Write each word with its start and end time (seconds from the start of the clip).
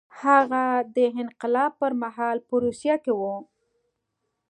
هغه 0.21 0.63
د 0.95 0.97
انقلاب 1.21 1.71
پر 1.81 1.91
مهال 2.01 2.37
په 2.47 2.55
روسیه 2.63 2.95
کې 3.03 3.13
و. 3.19 3.21